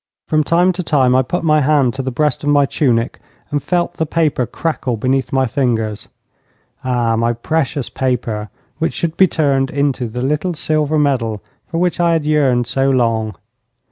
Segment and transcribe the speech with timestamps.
[0.27, 3.19] From time to time I put my hand to the breast of my tunic
[3.51, 6.07] and felt the paper crackle beneath my fingers.
[6.83, 11.99] Ah, my precious paper, which should be turned into the little silver medal for which
[11.99, 13.35] I had yearned so long.